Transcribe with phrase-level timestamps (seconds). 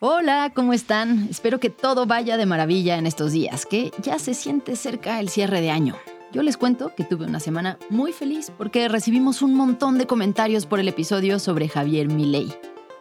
[0.00, 1.26] Hola, ¿cómo están?
[1.28, 5.28] Espero que todo vaya de maravilla en estos días, que ya se siente cerca el
[5.28, 5.96] cierre de año.
[6.30, 10.66] Yo les cuento que tuve una semana muy feliz porque recibimos un montón de comentarios
[10.66, 12.54] por el episodio sobre Javier Milei,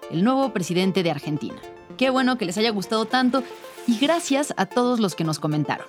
[0.10, 1.57] el nuevo presidente de Argentina.
[1.97, 3.43] Qué bueno que les haya gustado tanto
[3.86, 5.86] y gracias a todos los que nos comentaron.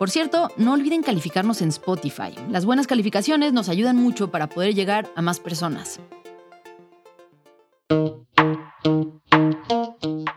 [0.00, 2.34] Por cierto, no olviden calificarnos en Spotify.
[2.50, 6.00] Las buenas calificaciones nos ayudan mucho para poder llegar a más personas.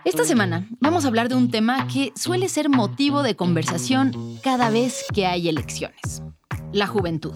[0.08, 4.70] Esta semana vamos a hablar de un tema que suele ser motivo de conversación cada
[4.70, 6.24] vez que hay elecciones.
[6.72, 7.34] La juventud.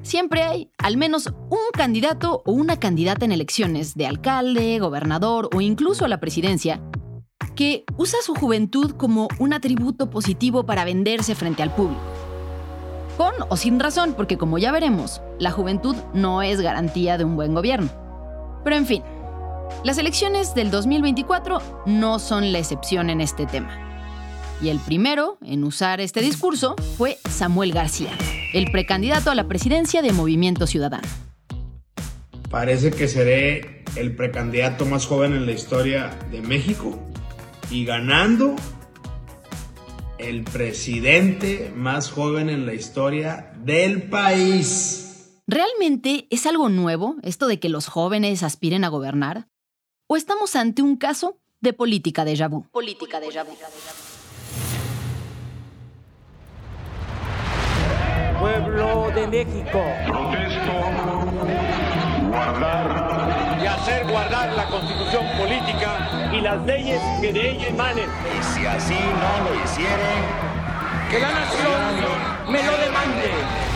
[0.00, 5.60] Siempre hay al menos un candidato o una candidata en elecciones de alcalde, gobernador o
[5.60, 6.80] incluso a la presidencia
[7.54, 12.00] que usa su juventud como un atributo positivo para venderse frente al público.
[13.18, 17.36] Con o sin razón, porque como ya veremos, la juventud no es garantía de un
[17.36, 17.90] buen gobierno.
[18.64, 19.02] Pero en fin,
[19.84, 23.78] las elecciones del 2024 no son la excepción en este tema.
[24.62, 28.10] Y el primero en usar este discurso fue Samuel García,
[28.54, 31.08] el precandidato a la presidencia de Movimiento Ciudadano.
[32.48, 36.98] Parece que seré el precandidato más joven en la historia de México
[37.70, 38.54] y ganando
[40.18, 45.42] el presidente más joven en la historia del país.
[45.48, 49.48] ¿Realmente es algo nuevo esto de que los jóvenes aspiren a gobernar?
[50.12, 52.68] ¿O estamos ante un caso de política de vu?
[52.70, 53.54] Política de vu.
[58.38, 59.80] Pueblo de México.
[60.06, 60.74] Protesto
[62.28, 68.10] guardar y hacer guardar la constitución política y las leyes que de ella emanen.
[68.38, 70.20] Y si así no lo hicieren,
[71.10, 73.71] que la nación me lo demande.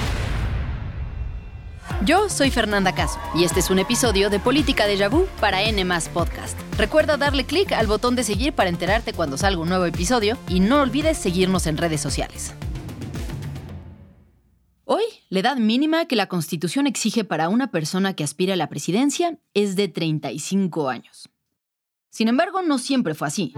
[2.07, 5.85] Yo soy Fernanda Caso y este es un episodio de Política de Vu para N
[6.15, 6.57] Podcast.
[6.79, 10.61] Recuerda darle clic al botón de seguir para enterarte cuando salga un nuevo episodio y
[10.61, 12.55] no olvides seguirnos en redes sociales.
[14.85, 18.69] Hoy, la edad mínima que la Constitución exige para una persona que aspira a la
[18.69, 21.29] presidencia es de 35 años.
[22.11, 23.53] Sin embargo, no siempre fue así.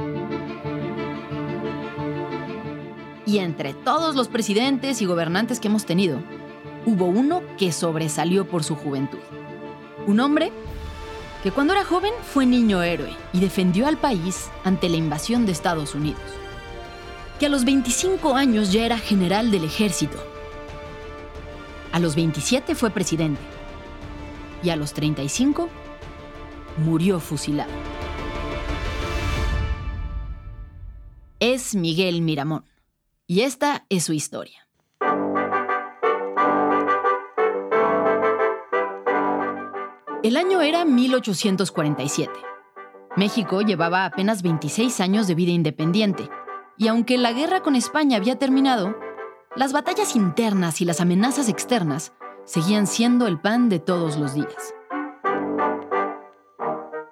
[3.27, 6.23] Y entre todos los presidentes y gobernantes que hemos tenido,
[6.89, 9.19] hubo uno que sobresalió por su juventud.
[10.07, 10.51] Un hombre
[11.43, 15.53] que cuando era joven fue niño héroe y defendió al país ante la invasión de
[15.53, 16.23] Estados Unidos.
[17.39, 20.17] Que a los 25 años ya era general del ejército.
[21.93, 23.41] A los 27 fue presidente.
[24.63, 25.69] Y a los 35
[26.79, 27.71] murió fusilado.
[31.39, 32.65] Es Miguel Miramón.
[33.27, 34.68] Y esta es su historia.
[40.25, 42.33] El año era 1847.
[43.17, 46.29] México llevaba apenas 26 años de vida independiente,
[46.77, 48.97] y aunque la guerra con España había terminado,
[49.55, 52.15] las batallas internas y las amenazas externas
[52.45, 54.75] seguían siendo el pan de todos los días.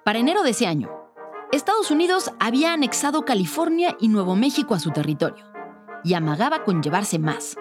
[0.03, 0.91] Para enero de ese año,
[1.53, 5.45] Estados Unidos había anexado California y Nuevo México a su territorio,
[6.03, 7.55] y amagaba con llevarse más.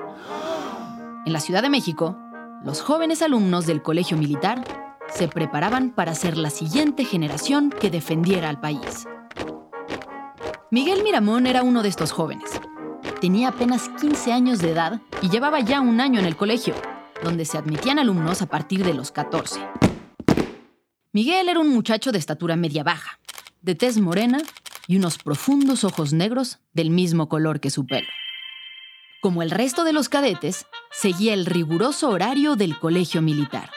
[1.25, 2.17] En la Ciudad de México,
[2.65, 4.65] los jóvenes alumnos del Colegio Militar
[5.09, 9.07] se preparaban para ser la siguiente generación que defendiera al país.
[10.71, 12.61] Miguel Miramón era uno de estos jóvenes.
[13.21, 16.75] Tenía apenas 15 años de edad y llevaba ya un año en el colegio,
[17.23, 19.61] donde se admitían alumnos a partir de los 14.
[21.13, 23.19] Miguel era un muchacho de estatura media baja,
[23.63, 24.39] de tez morena
[24.87, 28.09] y unos profundos ojos negros del mismo color que su pelo.
[29.23, 33.71] Como el resto de los cadetes, seguía el riguroso horario del colegio militar.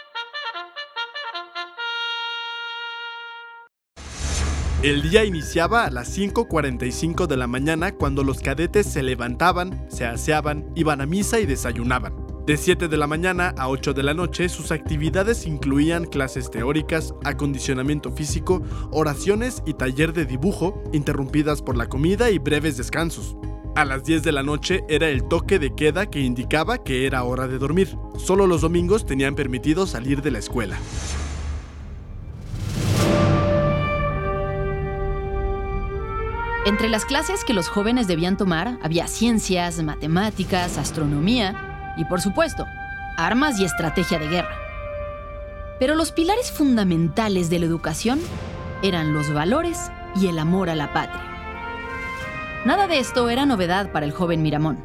[4.82, 10.06] El día iniciaba a las 5.45 de la mañana cuando los cadetes se levantaban, se
[10.06, 12.14] aseaban, iban a misa y desayunaban.
[12.46, 17.14] De 7 de la mañana a 8 de la noche sus actividades incluían clases teóricas,
[17.26, 23.36] acondicionamiento físico, oraciones y taller de dibujo, interrumpidas por la comida y breves descansos.
[23.76, 27.24] A las 10 de la noche era el toque de queda que indicaba que era
[27.24, 27.98] hora de dormir.
[28.18, 30.78] Solo los domingos tenían permitido salir de la escuela.
[36.70, 42.68] Entre las clases que los jóvenes debían tomar había ciencias, matemáticas, astronomía y, por supuesto,
[43.18, 44.56] armas y estrategia de guerra.
[45.80, 48.20] Pero los pilares fundamentales de la educación
[48.84, 51.24] eran los valores y el amor a la patria.
[52.66, 54.78] Nada de esto era novedad para el joven Miramón.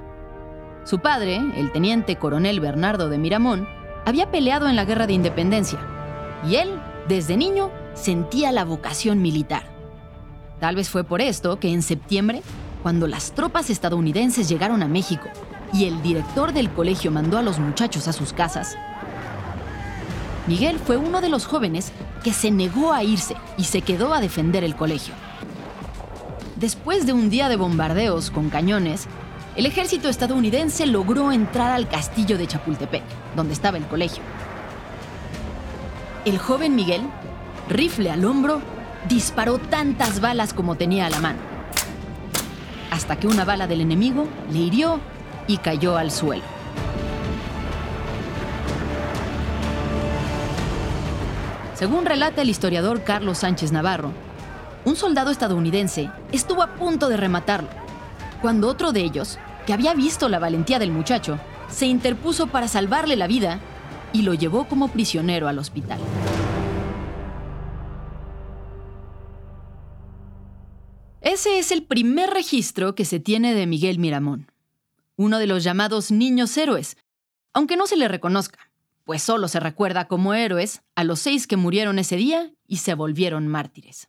[0.85, 3.69] Su padre, el teniente coronel Bernardo de Miramón,
[4.07, 5.81] había peleado en la Guerra de Independencia
[6.49, 9.74] y él, desde niño, sentía la vocación militar.
[10.65, 12.41] Tal vez fue por esto que en septiembre,
[12.83, 15.29] cuando las tropas estadounidenses llegaron a México
[15.75, 18.75] y el director del colegio mandó a los muchachos a sus casas,
[20.47, 24.23] Miguel fue uno de los jóvenes que se negó a irse y se quedó a
[24.23, 25.13] defender el colegio.
[26.57, 29.07] Después de un día de bombardeos con cañones,
[29.57, 33.03] el ejército estadounidense logró entrar al castillo de Chapultepec,
[33.37, 34.23] donde estaba el colegio.
[36.25, 37.03] El joven Miguel,
[37.69, 38.63] rifle al hombro,
[39.09, 41.39] disparó tantas balas como tenía a la mano,
[42.91, 45.01] hasta que una bala del enemigo le hirió
[45.47, 46.43] y cayó al suelo.
[51.75, 54.13] Según relata el historiador Carlos Sánchez Navarro,
[54.85, 57.69] un soldado estadounidense estuvo a punto de rematarlo,
[58.41, 63.17] cuando otro de ellos, que había visto la valentía del muchacho, se interpuso para salvarle
[63.17, 63.59] la vida
[64.13, 65.99] y lo llevó como prisionero al hospital.
[71.25, 74.53] Ese es el primer registro que se tiene de Miguel Miramón,
[75.17, 76.97] uno de los llamados niños héroes,
[77.53, 78.71] aunque no se le reconozca
[79.05, 82.95] pues solo se recuerda como héroes a los seis que murieron ese día y se
[82.95, 84.09] volvieron mártires.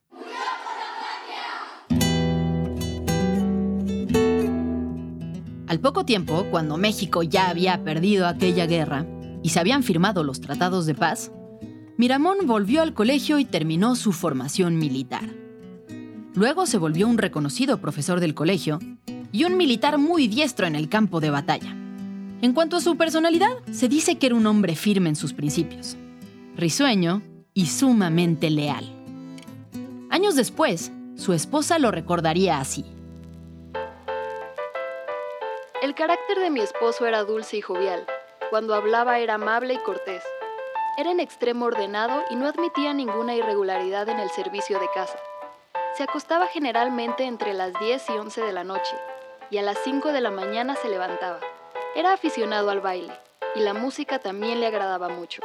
[5.67, 9.06] Al poco tiempo, cuando México ya había perdido aquella guerra
[9.44, 11.31] y se habían firmado los tratados de paz,
[11.97, 15.44] Miramón volvió al colegio y terminó su formación militar.
[16.35, 18.79] Luego se volvió un reconocido profesor del colegio
[19.31, 21.71] y un militar muy diestro en el campo de batalla.
[22.41, 25.95] En cuanto a su personalidad, se dice que era un hombre firme en sus principios,
[26.57, 27.21] risueño
[27.53, 28.83] y sumamente leal.
[30.09, 32.83] Años después, su esposa lo recordaría así.
[35.81, 38.05] El carácter de mi esposo era dulce y jovial.
[38.49, 40.23] Cuando hablaba era amable y cortés.
[40.97, 45.17] Era en extremo ordenado y no admitía ninguna irregularidad en el servicio de casa.
[45.97, 48.95] Se acostaba generalmente entre las 10 y 11 de la noche
[49.50, 51.39] y a las 5 de la mañana se levantaba.
[51.95, 53.13] Era aficionado al baile
[53.56, 55.42] y la música también le agradaba mucho.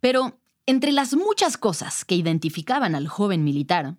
[0.00, 3.96] Pero entre las muchas cosas que identificaban al joven militar,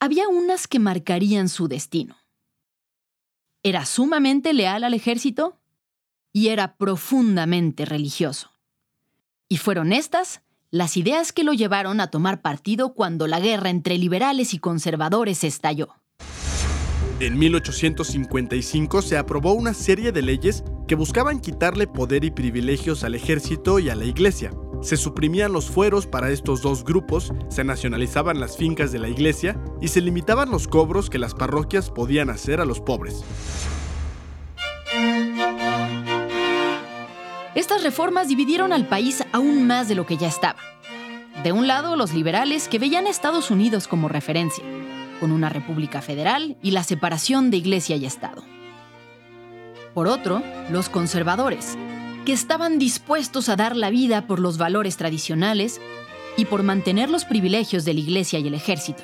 [0.00, 2.16] había unas que marcarían su destino.
[3.62, 5.60] Era sumamente leal al ejército
[6.32, 8.50] y era profundamente religioso.
[9.48, 13.96] Y fueron estas las ideas que lo llevaron a tomar partido cuando la guerra entre
[13.96, 15.88] liberales y conservadores estalló.
[17.20, 23.14] En 1855 se aprobó una serie de leyes que buscaban quitarle poder y privilegios al
[23.14, 24.52] ejército y a la iglesia.
[24.82, 29.60] Se suprimían los fueros para estos dos grupos, se nacionalizaban las fincas de la iglesia
[29.80, 33.24] y se limitaban los cobros que las parroquias podían hacer a los pobres.
[37.58, 40.60] Estas reformas dividieron al país aún más de lo que ya estaba.
[41.42, 44.62] De un lado, los liberales que veían a Estados Unidos como referencia,
[45.18, 48.44] con una república federal y la separación de iglesia y Estado.
[49.92, 50.40] Por otro,
[50.70, 51.76] los conservadores,
[52.24, 55.80] que estaban dispuestos a dar la vida por los valores tradicionales
[56.36, 59.02] y por mantener los privilegios de la iglesia y el ejército,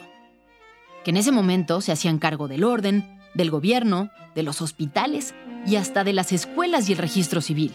[1.03, 5.35] que en ese momento se hacían cargo del orden, del gobierno, de los hospitales
[5.67, 7.75] y hasta de las escuelas y el registro civil.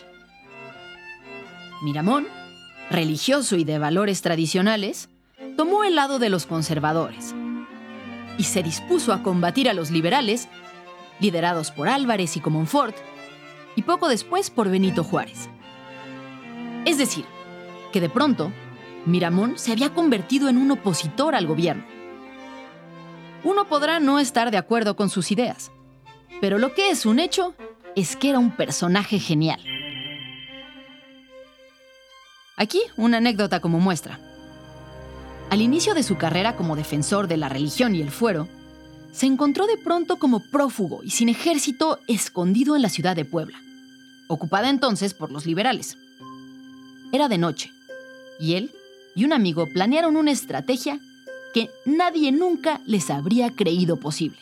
[1.81, 2.27] Miramón,
[2.91, 5.09] religioso y de valores tradicionales,
[5.55, 7.33] tomó el lado de los conservadores
[8.37, 10.49] y se dispuso a combatir a los liberales,
[11.21, 12.95] liderados por Álvarez y Comonfort,
[13.75, 15.49] y poco después por Benito Juárez.
[16.85, 17.25] Es decir,
[17.93, 18.51] que de pronto,
[19.05, 21.85] Miramón se había convertido en un opositor al gobierno.
[23.45, 25.71] Uno podrá no estar de acuerdo con sus ideas,
[26.41, 27.55] pero lo que es un hecho
[27.95, 29.61] es que era un personaje genial.
[32.59, 34.19] Aquí una anécdota como muestra.
[35.49, 38.49] Al inicio de su carrera como defensor de la religión y el fuero,
[39.13, 43.57] se encontró de pronto como prófugo y sin ejército escondido en la ciudad de Puebla,
[44.27, 45.97] ocupada entonces por los liberales.
[47.13, 47.71] Era de noche,
[48.41, 48.71] y él
[49.15, 50.99] y un amigo planearon una estrategia
[51.53, 54.37] que nadie nunca les habría creído posible.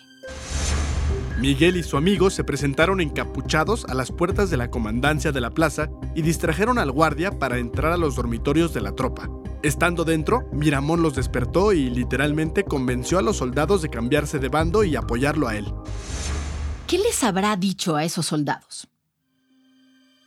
[1.39, 5.51] Miguel y su amigo se presentaron encapuchados a las puertas de la comandancia de la
[5.51, 9.29] plaza y distrajeron al guardia para entrar a los dormitorios de la tropa.
[9.61, 14.83] Estando dentro, Miramón los despertó y literalmente convenció a los soldados de cambiarse de bando
[14.83, 15.65] y apoyarlo a él.
[16.87, 18.87] ¿Qué les habrá dicho a esos soldados?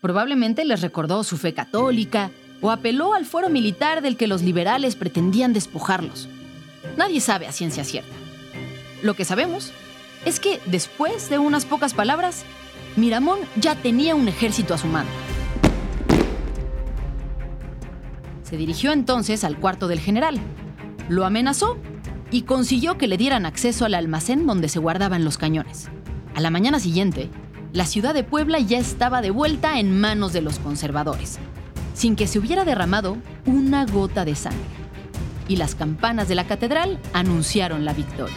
[0.01, 4.95] Probablemente les recordó su fe católica o apeló al fuero militar del que los liberales
[4.95, 6.29] pretendían despojarlos.
[6.97, 8.15] Nadie sabe a ciencia cierta.
[9.03, 9.73] Lo que sabemos
[10.25, 12.45] es que después de unas pocas palabras,
[12.97, 15.09] Miramón ya tenía un ejército a su mano.
[18.43, 20.41] Se dirigió entonces al cuarto del general,
[21.09, 21.79] lo amenazó
[22.31, 25.89] y consiguió que le dieran acceso al almacén donde se guardaban los cañones.
[26.35, 27.29] A la mañana siguiente,
[27.73, 31.39] la ciudad de Puebla ya estaba de vuelta en manos de los conservadores,
[31.95, 34.61] sin que se hubiera derramado una gota de sangre.
[35.49, 38.37] Y las campanas de la catedral anunciaron la victoria.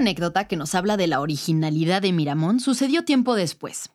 [0.00, 3.90] Anécdota que nos habla de la originalidad de Miramón sucedió tiempo después,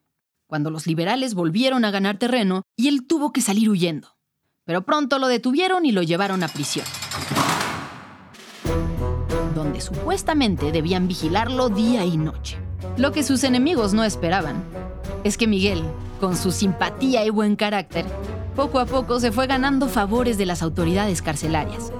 [0.48, 4.16] cuando los liberales volvieron a ganar terreno y él tuvo que salir huyendo.
[4.66, 6.86] Pero pronto lo detuvieron y lo llevaron a prisión,
[9.54, 12.58] donde supuestamente debían vigilarlo día y noche.
[12.98, 14.64] Lo que sus enemigos no esperaban
[15.24, 15.84] es que Miguel,
[16.20, 18.06] con su simpatía y buen carácter,
[18.56, 21.92] poco a poco se fue ganando favores de las autoridades carcelarias.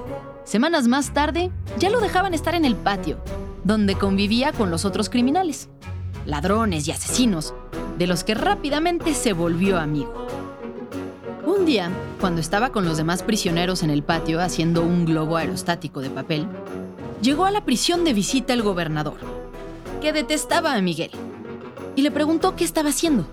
[0.44, 3.18] Semanas más tarde, ya lo dejaban estar en el patio,
[3.66, 5.68] donde convivía con los otros criminales,
[6.24, 7.52] ladrones y asesinos,
[7.98, 10.28] de los que rápidamente se volvió amigo.
[11.44, 16.00] Un día, cuando estaba con los demás prisioneros en el patio haciendo un globo aerostático
[16.00, 16.46] de papel,
[17.20, 19.18] llegó a la prisión de visita el gobernador,
[20.00, 21.10] que detestaba a Miguel,
[21.96, 23.26] y le preguntó qué estaba haciendo.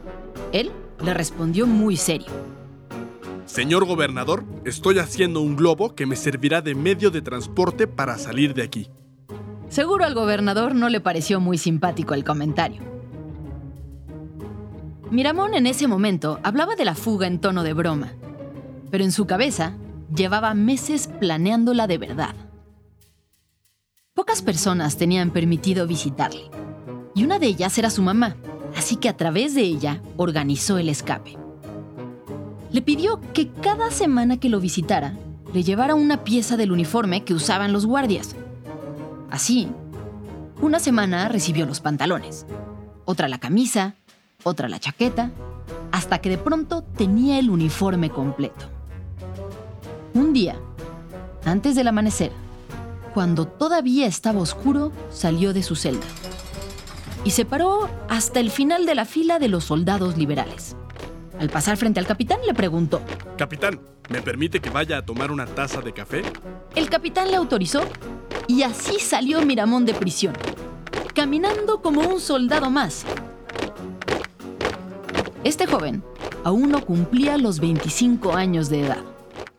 [0.52, 0.72] Él
[1.04, 2.30] le respondió muy serio.
[3.46, 8.56] Señor gobernador, estoy haciendo un globo que me servirá de medio de transporte para salir
[8.56, 8.90] de aquí.
[9.74, 12.84] Seguro al gobernador no le pareció muy simpático el comentario.
[15.10, 18.14] Miramón en ese momento hablaba de la fuga en tono de broma,
[18.92, 19.74] pero en su cabeza
[20.16, 22.36] llevaba meses planeándola de verdad.
[24.14, 26.52] Pocas personas tenían permitido visitarle,
[27.16, 28.36] y una de ellas era su mamá,
[28.78, 31.36] así que a través de ella organizó el escape.
[32.72, 35.18] Le pidió que cada semana que lo visitara
[35.52, 38.36] le llevara una pieza del uniforme que usaban los guardias,
[39.34, 39.68] Así,
[40.62, 42.46] una semana recibió los pantalones,
[43.04, 43.96] otra la camisa,
[44.44, 45.32] otra la chaqueta,
[45.92, 48.68] hasta que de pronto tenía el uniforme completo.
[50.14, 50.56] Un día,
[51.46, 52.32] antes del amanecer,
[53.16, 56.06] cuando todavía estaba oscuro, salió de su celda
[57.26, 60.76] y se paró hasta el final de la fila de los soldados liberales.
[61.40, 63.02] Al pasar frente al capitán le preguntó,
[63.38, 66.22] Capitán, ¿me permite que vaya a tomar una taza de café?
[66.76, 67.84] El capitán le autorizó
[68.48, 70.36] y así salió Miramón de prisión,
[71.14, 73.06] caminando como un soldado más.
[75.44, 76.04] Este joven
[76.44, 79.04] aún no cumplía los 25 años de edad.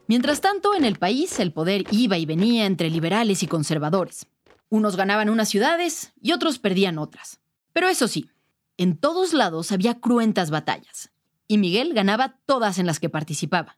[0.07, 4.27] Mientras tanto, en el país el poder iba y venía entre liberales y conservadores.
[4.69, 7.41] Unos ganaban unas ciudades y otros perdían otras.
[7.73, 8.29] Pero eso sí,
[8.77, 11.11] en todos lados había cruentas batallas,
[11.47, 13.77] y Miguel ganaba todas en las que participaba.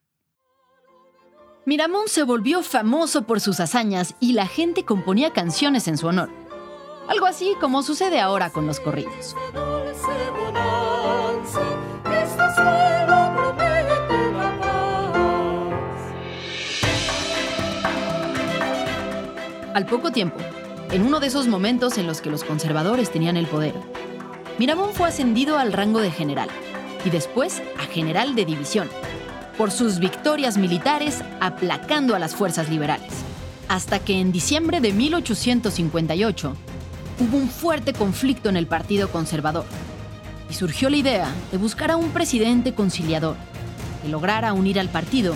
[1.64, 6.30] Miramón se volvió famoso por sus hazañas y la gente componía canciones en su honor.
[7.08, 9.34] Algo así como sucede ahora con los corridos.
[19.74, 20.38] Al poco tiempo,
[20.90, 23.74] en uno de esos momentos en los que los conservadores tenían el poder,
[24.58, 26.48] Miramón fue ascendido al rango de general
[27.06, 28.88] y después a general de división,
[29.56, 33.12] por sus victorias militares aplacando a las fuerzas liberales.
[33.68, 36.56] Hasta que en diciembre de 1858
[37.20, 39.64] hubo un fuerte conflicto en el Partido Conservador
[40.50, 43.36] y surgió la idea de buscar a un presidente conciliador
[44.02, 45.32] que lograra unir al partido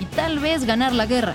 [0.00, 1.34] y tal vez ganar la guerra.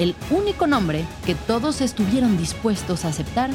[0.00, 3.50] El único nombre que todos estuvieron dispuestos a aceptar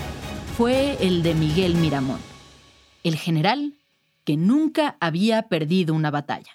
[0.58, 2.20] fue el de Miguel Miramón,
[3.04, 3.74] el general
[4.26, 6.52] que nunca había perdido una batalla.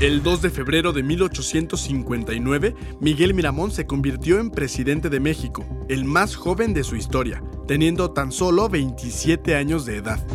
[0.00, 6.06] El 2 de febrero de 1859, Miguel Miramón se convirtió en presidente de México, el
[6.06, 10.26] más joven de su historia, teniendo tan solo 27 años de edad.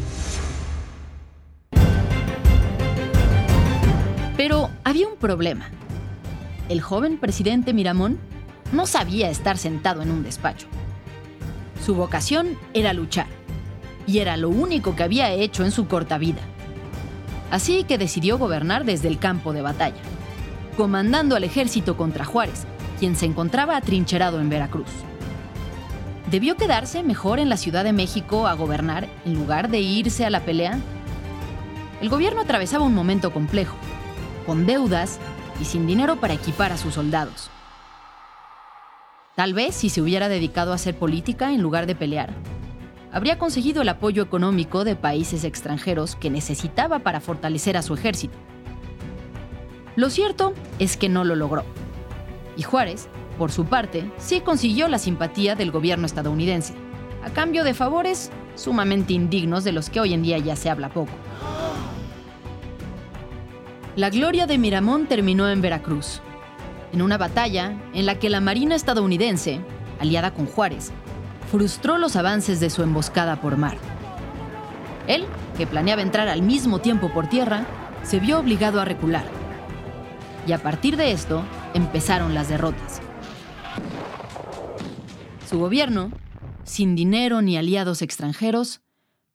[4.37, 5.71] Pero había un problema.
[6.69, 8.19] El joven presidente Miramón
[8.71, 10.67] no sabía estar sentado en un despacho.
[11.83, 13.27] Su vocación era luchar,
[14.07, 16.41] y era lo único que había hecho en su corta vida.
[17.51, 20.01] Así que decidió gobernar desde el campo de batalla,
[20.77, 22.65] comandando al ejército contra Juárez,
[22.99, 24.89] quien se encontraba atrincherado en Veracruz.
[26.29, 30.29] ¿Debió quedarse mejor en la Ciudad de México a gobernar en lugar de irse a
[30.29, 30.79] la pelea?
[32.01, 33.75] El gobierno atravesaba un momento complejo,
[34.45, 35.19] con deudas
[35.61, 37.49] y sin dinero para equipar a sus soldados.
[39.35, 42.33] Tal vez si se hubiera dedicado a hacer política en lugar de pelear,
[43.15, 48.37] habría conseguido el apoyo económico de países extranjeros que necesitaba para fortalecer a su ejército.
[49.95, 51.63] Lo cierto es que no lo logró.
[52.57, 53.07] Y Juárez,
[53.37, 56.73] por su parte, sí consiguió la simpatía del gobierno estadounidense,
[57.23, 60.89] a cambio de favores sumamente indignos de los que hoy en día ya se habla
[60.89, 61.13] poco.
[63.95, 66.21] La gloria de Miramón terminó en Veracruz,
[66.91, 69.61] en una batalla en la que la Marina estadounidense,
[70.01, 70.91] aliada con Juárez,
[71.51, 73.77] frustró los avances de su emboscada por mar.
[75.07, 75.25] Él,
[75.57, 77.65] que planeaba entrar al mismo tiempo por tierra,
[78.03, 79.25] se vio obligado a recular.
[80.47, 83.01] Y a partir de esto empezaron las derrotas.
[85.49, 86.11] Su gobierno,
[86.63, 88.81] sin dinero ni aliados extranjeros,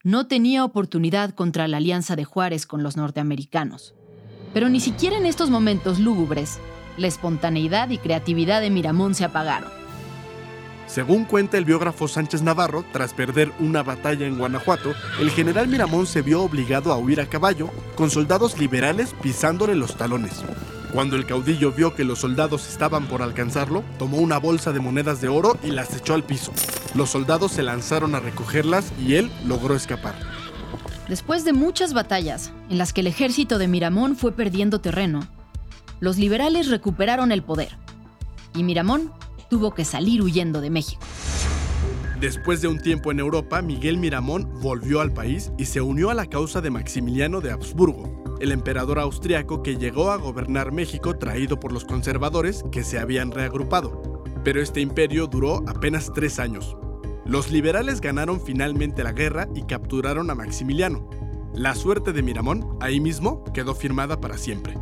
[0.03, 3.95] no tenía oportunidad contra la alianza de Juárez con los norteamericanos.
[4.53, 6.59] Pero ni siquiera en estos momentos lúgubres,
[6.97, 9.80] la espontaneidad y creatividad de Miramón se apagaron.
[10.91, 16.05] Según cuenta el biógrafo Sánchez Navarro, tras perder una batalla en Guanajuato, el general Miramón
[16.05, 20.43] se vio obligado a huir a caballo, con soldados liberales pisándole los talones.
[20.93, 25.21] Cuando el caudillo vio que los soldados estaban por alcanzarlo, tomó una bolsa de monedas
[25.21, 26.51] de oro y las echó al piso.
[26.97, 30.17] Los soldados se lanzaron a recogerlas y él logró escapar.
[31.09, 35.21] Después de muchas batallas, en las que el ejército de Miramón fue perdiendo terreno,
[36.01, 37.79] los liberales recuperaron el poder.
[38.55, 39.13] Y Miramón
[39.51, 41.03] tuvo que salir huyendo de México.
[42.21, 46.15] Después de un tiempo en Europa, Miguel Miramón volvió al país y se unió a
[46.15, 51.59] la causa de Maximiliano de Habsburgo, el emperador austriaco que llegó a gobernar México traído
[51.59, 54.23] por los conservadores que se habían reagrupado.
[54.45, 56.77] Pero este imperio duró apenas tres años.
[57.25, 61.09] Los liberales ganaron finalmente la guerra y capturaron a Maximiliano.
[61.55, 64.75] La suerte de Miramón, ahí mismo, quedó firmada para siempre.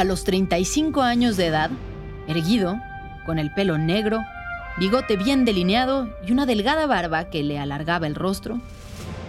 [0.00, 1.70] A los 35 años de edad,
[2.26, 2.80] erguido,
[3.26, 4.24] con el pelo negro,
[4.78, 8.62] bigote bien delineado y una delgada barba que le alargaba el rostro,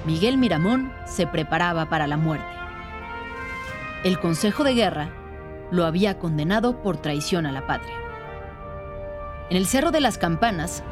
[0.05, 2.45] Miguel Miramón se preparaba para la muerte.
[4.05, 5.09] El Consejo de Guerra
[5.71, 7.97] lo había condenado por traición a la patria.
[9.49, 10.83] En el Cerro de las Campanas,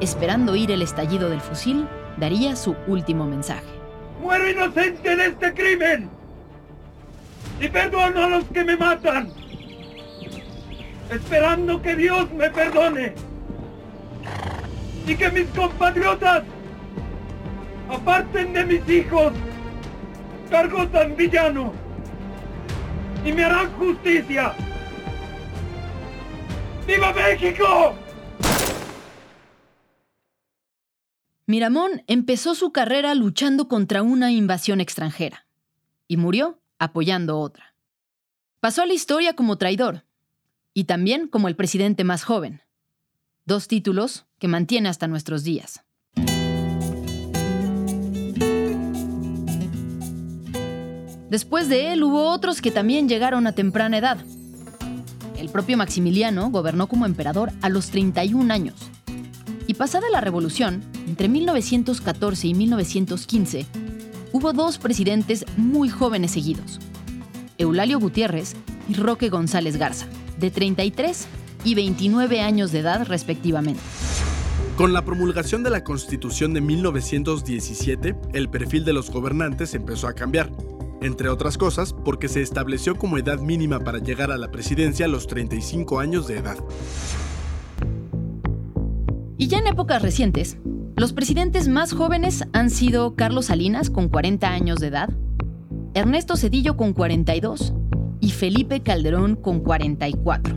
[0.00, 3.68] esperando oír el estallido del fusil, daría su último mensaje.
[4.18, 6.15] ¡Muero inocente de este crimen!
[7.60, 9.32] Y perdono a los que me matan,
[11.10, 13.14] esperando que Dios me perdone
[15.06, 16.42] y que mis compatriotas
[17.88, 19.32] aparten de mis hijos
[20.50, 21.72] cargos tan villanos
[23.24, 24.54] y me harán justicia.
[26.86, 27.96] ¡Viva México!
[31.48, 35.46] Miramón empezó su carrera luchando contra una invasión extranjera
[36.08, 37.74] y murió apoyando otra.
[38.60, 40.04] Pasó a la historia como traidor
[40.74, 42.62] y también como el presidente más joven,
[43.44, 45.84] dos títulos que mantiene hasta nuestros días.
[51.30, 54.18] Después de él hubo otros que también llegaron a temprana edad.
[55.38, 58.74] El propio Maximiliano gobernó como emperador a los 31 años.
[59.66, 63.66] Y pasada la revolución, entre 1914 y 1915,
[64.32, 66.80] hubo dos presidentes muy jóvenes seguidos,
[67.58, 68.54] Eulalio Gutiérrez
[68.88, 70.06] y Roque González Garza,
[70.38, 71.26] de 33
[71.64, 73.80] y 29 años de edad respectivamente.
[74.76, 80.12] Con la promulgación de la Constitución de 1917, el perfil de los gobernantes empezó a
[80.12, 80.52] cambiar,
[81.00, 85.08] entre otras cosas porque se estableció como edad mínima para llegar a la presidencia a
[85.08, 86.58] los 35 años de edad.
[89.38, 90.58] Y ya en épocas recientes,
[90.96, 95.10] los presidentes más jóvenes han sido Carlos Salinas con 40 años de edad,
[95.92, 97.74] Ernesto Cedillo con 42
[98.20, 100.56] y Felipe Calderón con 44.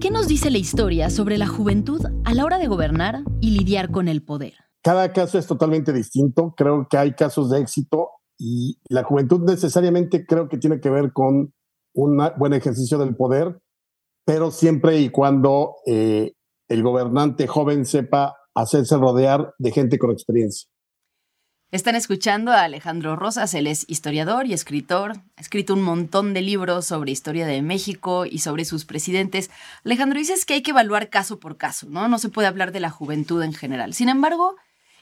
[0.00, 3.90] ¿Qué nos dice la historia sobre la juventud a la hora de gobernar y lidiar
[3.90, 4.54] con el poder?
[4.82, 6.54] Cada caso es totalmente distinto.
[6.56, 11.12] Creo que hay casos de éxito y la juventud necesariamente creo que tiene que ver
[11.12, 11.52] con
[11.94, 13.60] un buen ejercicio del poder,
[14.24, 16.32] pero siempre y cuando eh,
[16.68, 20.68] el gobernante joven sepa hacerse rodear de gente con experiencia.
[21.70, 26.40] Están escuchando a Alejandro Rosas, él es historiador y escritor, ha escrito un montón de
[26.40, 29.50] libros sobre historia de México y sobre sus presidentes.
[29.84, 32.06] Alejandro, dices que hay que evaluar caso por caso, ¿no?
[32.06, 33.92] No se puede hablar de la juventud en general.
[33.92, 34.54] Sin embargo,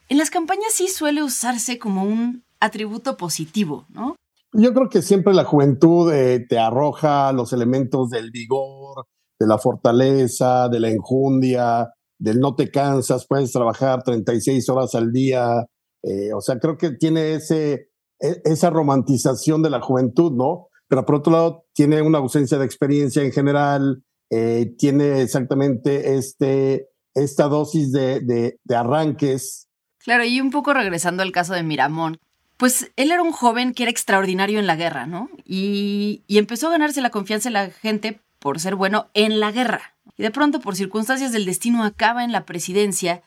[0.09, 4.17] en las campañas sí suele usarse como un atributo positivo, ¿no?
[4.55, 9.07] Yo creo que siempre la juventud eh, te arroja los elementos del vigor,
[9.39, 11.91] de la fortaleza, de la enjundia,
[12.23, 15.67] del no te cansas, puedes trabajar 36 horas al día.
[16.05, 17.89] Eh, o sea, creo que tiene ese,
[18.21, 20.69] e, esa romantización de la juventud, ¿no?
[20.87, 26.91] Pero por otro lado, tiene una ausencia de experiencia en general, eh, tiene exactamente este,
[27.15, 29.69] esta dosis de, de, arranques.
[29.99, 32.19] Claro, y un poco regresando al caso de Miramón,
[32.57, 35.29] pues él era un joven que era extraordinario en la guerra, ¿no?
[35.45, 39.51] Y, y empezó a ganarse la confianza de la gente por ser bueno en la
[39.51, 39.97] guerra.
[40.17, 43.23] Y de pronto, por circunstancias del destino, acaba en la presidencia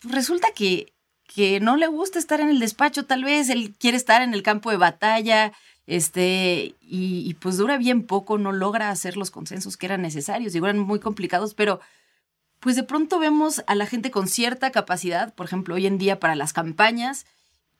[0.00, 0.92] pues, resulta que,
[1.24, 4.42] que no le gusta estar en el despacho, tal vez él quiere estar en el
[4.42, 5.52] campo de batalla,
[5.86, 10.58] este, y, pues dura bien poco, no logra hacer los consensos que eran necesarios, y
[10.58, 11.80] eran muy complicados, pero
[12.60, 16.20] pues de pronto vemos a la gente con cierta capacidad, por ejemplo, hoy en día
[16.20, 17.24] para las campañas,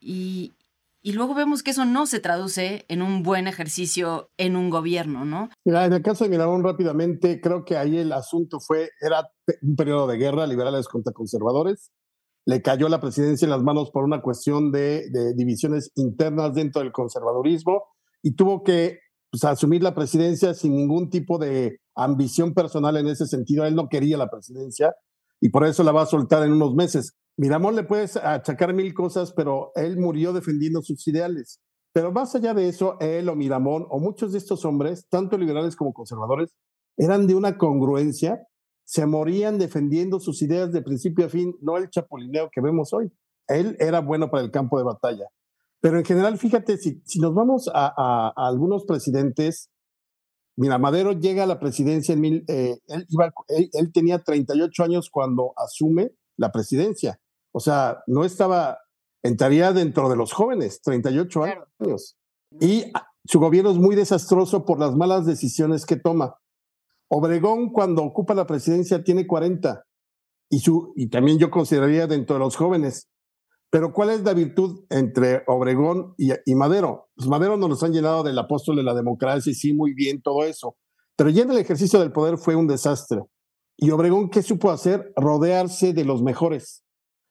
[0.01, 0.53] y,
[1.01, 5.25] y luego vemos que eso no se traduce en un buen ejercicio en un gobierno,
[5.25, 5.49] ¿no?
[5.65, 9.29] Mira, en el caso de Miramón, rápidamente, creo que ahí el asunto fue, era
[9.63, 11.93] un periodo de guerra, liberales contra conservadores.
[12.47, 15.05] Le cayó la presidencia en las manos por una cuestión de,
[15.37, 17.85] divisiones internas dentro del conservadurismo
[18.23, 18.99] y tuvo que
[19.31, 23.65] pues, asumir la presidencia sin ningún tipo de ambición personal en ese sentido.
[23.65, 24.95] Él no quería la presidencia
[25.41, 27.15] y por eso la va a soltar en unos meses.
[27.39, 31.61] Miramón le puedes achacar mil cosas, pero él murió defendiendo sus ideales.
[31.93, 35.77] Pero más allá de eso, él o Miramón o muchos de estos hombres, tanto liberales
[35.77, 36.53] como conservadores,
[36.97, 38.45] eran de una congruencia,
[38.85, 43.13] se morían defendiendo sus ideas de principio a fin, no el chapulineo que vemos hoy.
[43.47, 45.29] Él era bueno para el campo de batalla.
[45.81, 49.71] Pero en general, fíjate, si, si nos vamos a, algunos presidentes,
[50.57, 55.09] mira, Madero llega a la presidencia en mil, eh, él, iba, él, tenía 38 años
[55.09, 57.21] cuando asume la presidencia.
[57.59, 58.79] O sea, no estaba,
[59.25, 62.17] entraría dentro de los jóvenes, 38 años.
[62.61, 62.85] Y
[63.25, 66.37] su gobierno es muy desastroso por las malas decisiones que toma.
[67.09, 69.85] Obregón, cuando ocupa la presidencia, tiene 40.
[70.51, 73.09] Y, su, y también yo consideraría dentro de los jóvenes.
[73.69, 77.09] Pero ¿cuál es la virtud entre Obregón y, Madero?
[77.17, 80.23] Pues Madero nos los han llenado del apóstol de la democracia y sí, muy bien,
[80.23, 80.77] todo eso.
[81.17, 83.21] Pero ya en el ejercicio del poder fue un desastre.
[83.77, 85.13] Y Obregón, ¿qué supo hacer?
[85.17, 86.85] Rodearse de los mejores.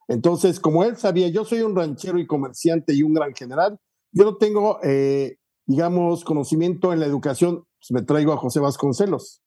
[0.08, 3.78] Entonces, como él sabía, yo soy un ranchero y comerciante y un gran general,
[4.12, 9.42] yo no tengo, eh, digamos, conocimiento en la educación, pues me traigo a José Vasconcelos.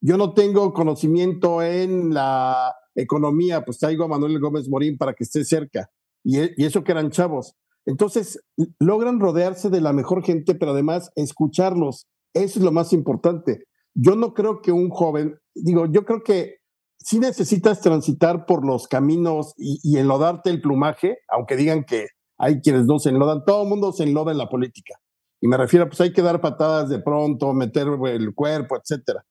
[0.00, 5.24] Yo no tengo conocimiento en la economía, pues traigo a Manuel Gómez Morín para que
[5.24, 5.90] esté cerca
[6.22, 7.54] y, eso que eran chavos.
[7.86, 8.40] Entonces,
[8.78, 12.06] logran rodearse de la mejor gente, pero además escucharlos.
[12.32, 13.64] Eso es lo más importante.
[13.94, 16.56] Yo no creo que un joven, digo, yo creo que
[17.04, 22.06] si necesitas transitar por los caminos y, enlodarte el plumaje, aunque digan que
[22.38, 24.94] hay quienes no se enlodan, todo el mundo se enloda en la política.
[25.38, 29.22] Y me refiero, pues hay que dar patadas de pronto, meter el cuerpo, etcétera.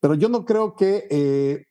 [0.00, 1.66] Pero yo no creo que eh,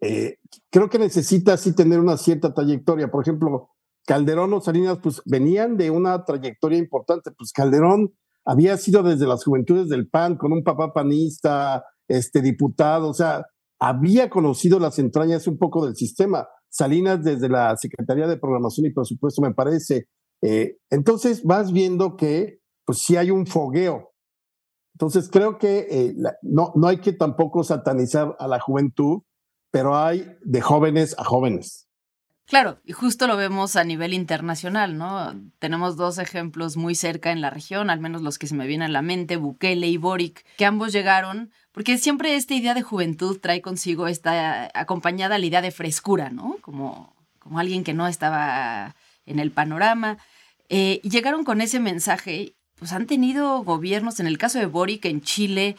[0.00, 3.08] eh, creo que necesita sí tener una cierta trayectoria.
[3.08, 3.70] Por ejemplo,
[4.04, 7.30] Calderón o Salinas, pues venían de una trayectoria importante.
[7.30, 8.12] Pues Calderón
[8.44, 13.46] había sido desde las juventudes del PAN, con un papá panista, este diputado, o sea,
[13.80, 16.46] había conocido las entrañas un poco del sistema.
[16.68, 20.06] Salinas desde la Secretaría de Programación y Presupuesto, me parece.
[20.42, 24.12] Eh, entonces vas viendo que, pues sí hay un fogueo.
[24.94, 29.22] Entonces creo que eh, no, no hay que tampoco satanizar a la juventud,
[29.72, 31.89] pero hay de jóvenes a jóvenes.
[32.50, 35.40] Claro, y justo lo vemos a nivel internacional, ¿no?
[35.60, 38.88] Tenemos dos ejemplos muy cerca en la región, al menos los que se me vienen
[38.90, 43.38] a la mente, Bukele y Boric, que ambos llegaron, porque siempre esta idea de juventud
[43.38, 46.56] trae consigo esta acompañada la idea de frescura, ¿no?
[46.60, 50.18] Como, como alguien que no estaba en el panorama.
[50.68, 55.20] Eh, llegaron con ese mensaje, pues han tenido gobiernos, en el caso de Boric en
[55.20, 55.76] Chile,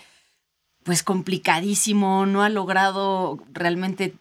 [0.83, 4.13] pues complicadísimo, no ha logrado realmente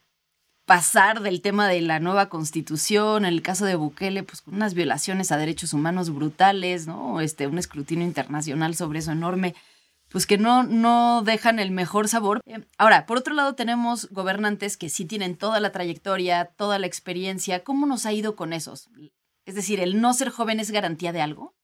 [0.65, 4.75] pasar del tema de la nueva constitución, en el caso de Bukele, pues con unas
[4.75, 7.21] violaciones a derechos humanos brutales, ¿no?
[7.21, 9.55] Este, un escrutinio internacional sobre eso enorme,
[10.11, 12.41] pues que no, no dejan el mejor sabor.
[12.47, 16.87] Eh, ahora, por otro lado, tenemos gobernantes que sí tienen toda la trayectoria, toda la
[16.87, 17.65] experiencia.
[17.65, 18.91] ¿Cómo nos ha ido con esos?
[19.47, 21.55] Es decir, ¿el no ser joven es garantía de algo?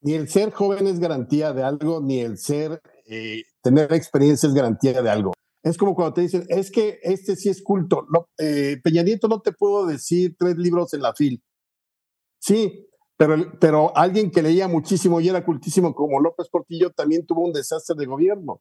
[0.00, 4.54] Ni el ser joven es garantía de algo, ni el ser eh, tener experiencia es
[4.54, 5.32] garantía de algo.
[5.66, 8.06] Es como cuando te dicen, es que este sí es culto.
[8.38, 11.42] Eh, Peña Nieto no te puedo decir tres libros en la fil.
[12.38, 17.44] Sí, pero, pero alguien que leía muchísimo y era cultísimo como López Portillo también tuvo
[17.44, 18.60] un desastre de gobierno.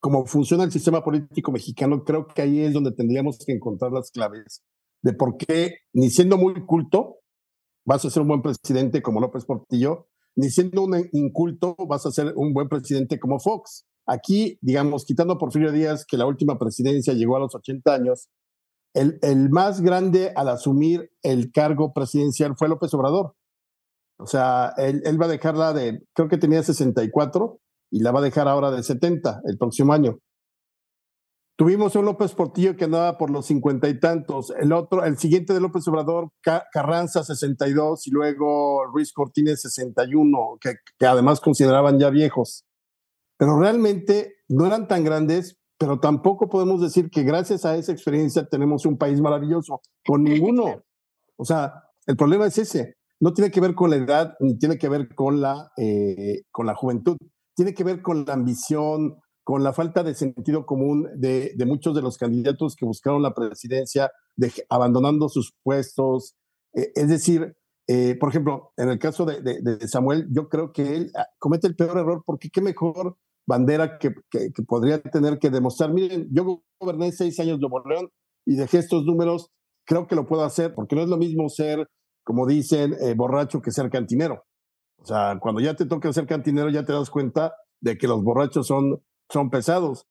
[0.00, 4.10] Como funciona el sistema político mexicano, creo que ahí es donde tendríamos que encontrar las
[4.10, 4.64] claves
[5.02, 7.20] de por qué, ni siendo muy culto,
[7.86, 12.10] vas a ser un buen presidente como López Portillo, ni siendo un inculto vas a
[12.10, 13.86] ser un buen presidente como Fox.
[14.06, 18.28] Aquí, digamos, quitando a Porfirio Díaz, que la última presidencia llegó a los 80 años,
[18.94, 23.34] el, más grande al asumir el cargo presidencial fue López Obrador.
[24.18, 28.20] O sea, él, él, va a dejarla de, creo que tenía 64 y la va
[28.20, 30.18] a dejar ahora de 70 el próximo año.
[31.58, 35.54] Tuvimos un López Portillo que andaba por los cincuenta y tantos, el otro, el siguiente
[35.54, 42.10] de López Obrador, Carranza 62 y luego Ruiz Cortines 61, que, que además consideraban ya
[42.10, 42.65] viejos.
[43.36, 48.46] Pero realmente no eran tan grandes pero tampoco podemos decir que gracias a esa experiencia
[48.46, 50.82] tenemos un país maravilloso, con ninguno.
[51.36, 52.96] O sea, el problema es ese.
[53.20, 56.66] No tiene que ver con la edad, ni tiene que ver con la, eh, con
[56.66, 57.16] la juventud.
[57.54, 62.02] Tiene que ver con la ambición, con la falta de sentido común de, muchos de
[62.02, 66.36] los candidatos que buscaron la presidencia, de, abandonando sus puestos.
[66.74, 67.54] Eh, es decir,
[67.86, 71.76] eh, por ejemplo, en el caso de, Samuel, yo creo que él ah, comete el
[71.76, 74.12] peor error porque qué mejor bandera que,
[74.66, 75.92] podría tener que demostrar.
[75.92, 78.10] Miren, yo goberné seis años de León
[78.44, 79.50] y dejé estos números,
[79.86, 81.86] creo que lo puedo hacer, porque no es lo mismo ser,
[82.24, 84.44] como dicen, eh, borracho que ser cantinero.
[84.98, 88.24] O sea, cuando ya te toca ser cantinero, ya te das cuenta de que los
[88.24, 90.06] borrachos son son pesados.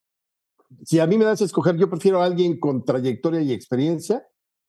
[0.84, 4.26] Si a mí me das a escoger, yo prefiero a alguien con trayectoria y experiencia,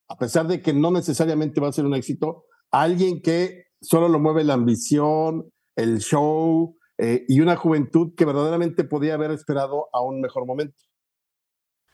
[0.07, 4.07] a pesar de que no necesariamente va a ser un éxito, a alguien que solo
[4.07, 9.89] lo mueve la ambición, el show eh, y una juventud que verdaderamente podía haber esperado
[9.93, 10.77] a un mejor momento.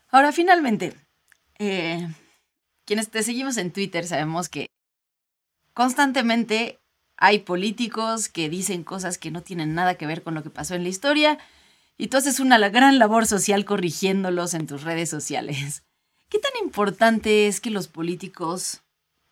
[0.08, 0.94] Ahora, finalmente,
[1.58, 2.08] eh,
[2.84, 4.66] quienes te seguimos en Twitter sabemos que
[5.72, 6.78] constantemente
[7.16, 10.74] hay políticos que dicen cosas que no tienen nada que ver con lo que pasó
[10.74, 11.38] en la historia
[11.96, 15.84] y tú haces una gran labor social corrigiéndolos en tus redes sociales.
[16.28, 18.82] ¿Qué tan importante es que los políticos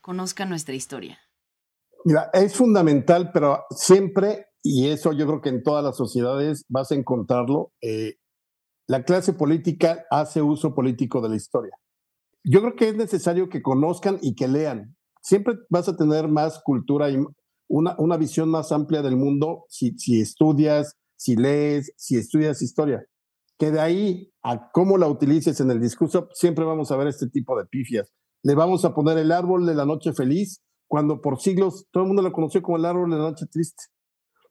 [0.00, 1.18] conozcan nuestra historia?
[2.04, 6.92] Mira, es fundamental, pero siempre, y eso yo creo que en todas las sociedades vas
[6.92, 8.14] a encontrarlo, eh,
[8.86, 11.72] la clase política hace uso político de la historia.
[12.44, 14.96] Yo creo que es necesario que conozcan y que lean.
[15.22, 17.18] Siempre vas a tener más cultura y
[17.68, 23.04] una, una visión más amplia del mundo si, si estudias, si lees, si estudias historia.
[23.58, 27.28] Que de ahí a cómo la utilices en el discurso, siempre vamos a ver este
[27.28, 28.12] tipo de pifias.
[28.42, 32.08] Le vamos a poner el árbol de la noche feliz, cuando por siglos todo el
[32.08, 33.84] mundo lo conoció como el árbol de la noche triste.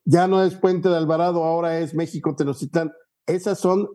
[0.04, 2.92] Ya no es Puente de Alvarado, ahora es México Tenochtitlán.
[3.26, 3.88] Esas son,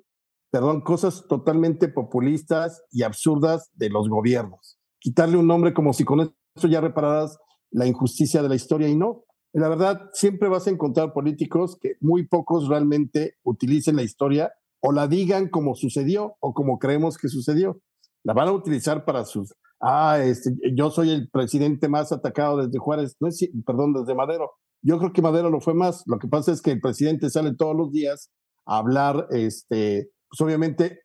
[0.51, 4.79] perdón, cosas totalmente populistas y absurdas de los gobiernos.
[4.99, 7.37] Quitarle un nombre como si con eso ya repararas
[7.71, 11.93] la injusticia de la historia y no la verdad, siempre vas a encontrar políticos que
[11.99, 17.27] muy pocos realmente utilicen la historia o la digan como sucedió o como creemos que
[17.27, 17.81] sucedió.
[18.23, 22.77] La van a utilizar para sus, ah, este, yo soy el presidente más atacado desde
[22.77, 24.51] Juárez, no es, perdón, desde Madero.
[24.81, 26.03] Yo creo que Madero lo fue más.
[26.05, 28.31] Lo que pasa es que el presidente sale todos los días
[28.65, 31.01] a hablar, este, pues obviamente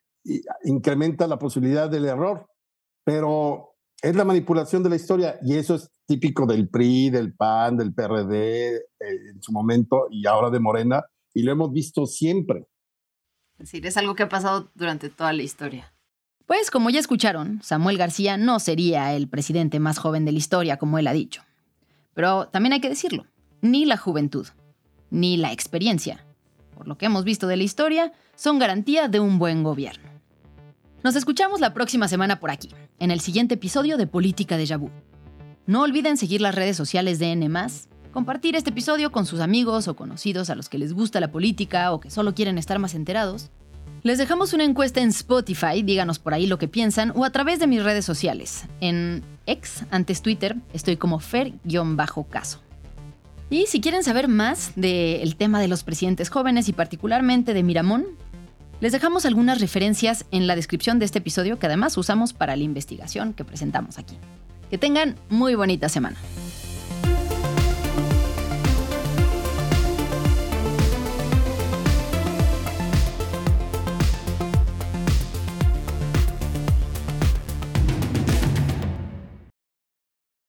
[0.64, 2.46] incrementa la posibilidad del error,
[3.04, 7.76] pero es la manipulación de la historia y eso es típico del PRI, del PAN,
[7.76, 11.04] del PRD eh, en su momento y ahora de Morena
[11.34, 12.66] y lo hemos visto siempre.
[13.54, 15.94] Es decir, es algo que ha pasado durante toda la historia.
[16.46, 20.76] Pues como ya escucharon, Samuel García no sería el presidente más joven de la historia,
[20.76, 21.42] como él ha dicho.
[22.14, 23.26] Pero también hay que decirlo,
[23.62, 24.48] ni la juventud,
[25.10, 26.26] ni la experiencia,
[26.74, 30.10] por lo que hemos visto de la historia, son garantía de un buen gobierno.
[31.04, 34.90] Nos escuchamos la próxima semana por aquí, en el siguiente episodio de Política de Yabú.
[35.66, 37.48] No olviden seguir las redes sociales de N,
[38.12, 41.92] compartir este episodio con sus amigos o conocidos a los que les gusta la política
[41.92, 43.50] o que solo quieren estar más enterados.
[44.02, 47.60] Les dejamos una encuesta en Spotify, díganos por ahí lo que piensan, o a través
[47.60, 48.64] de mis redes sociales.
[48.80, 52.61] En X, antes Twitter, estoy como Fer-caso.
[53.52, 58.06] Y si quieren saber más del tema de los presidentes jóvenes y particularmente de Miramón,
[58.80, 62.62] les dejamos algunas referencias en la descripción de este episodio que además usamos para la
[62.62, 64.16] investigación que presentamos aquí.
[64.70, 66.16] Que tengan muy bonita semana.